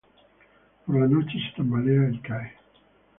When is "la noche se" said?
0.99-1.55